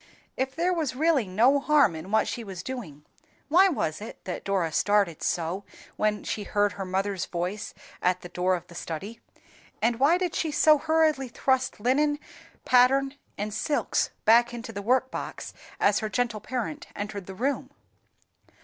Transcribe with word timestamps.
If 0.35 0.55
there 0.55 0.73
was 0.73 0.95
really 0.95 1.27
no 1.27 1.59
harm 1.59 1.95
in 1.95 2.09
what 2.09 2.27
she 2.27 2.43
was 2.43 2.63
doing, 2.63 3.05
why 3.49 3.67
was 3.69 4.01
it 4.01 4.17
that 4.25 4.43
Dora 4.43 4.71
started 4.71 5.21
so 5.21 5.63
when 5.95 6.23
she 6.23 6.41
heard 6.41 6.71
her 6.71 6.85
mother's 6.85 7.27
voice 7.27 7.75
at 8.01 8.21
the 8.21 8.29
door 8.29 8.55
of 8.55 8.65
the 8.65 8.73
study, 8.73 9.19
and 9.79 9.99
why 9.99 10.17
did 10.17 10.33
she 10.33 10.49
so 10.49 10.79
hurriedly 10.79 11.27
thrust 11.27 11.79
linen, 11.79 12.17
pattern, 12.65 13.13
and 13.37 13.53
silks 13.53 14.09
back 14.25 14.55
into 14.55 14.73
the 14.73 14.81
workbox 14.81 15.53
as 15.79 15.99
her 15.99 16.09
gentle 16.09 16.41
parent 16.41 16.87
entered 16.95 17.27
the 17.27 17.35
room? 17.35 17.69